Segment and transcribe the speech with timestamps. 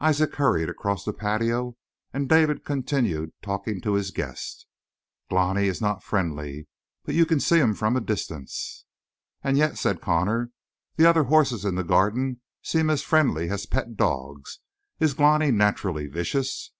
[0.00, 1.76] Isaac hurried across the patio,
[2.10, 4.66] and David continued talking to his guest.
[5.28, 6.68] "Glani is not friendly;
[7.04, 8.86] but you can see him from a distance."
[9.44, 10.52] "And yet," said Connor,
[10.96, 14.60] "the other horses in the Garden seem as friendly as pet dogs.
[15.00, 16.70] Is Glani naturally vicious?"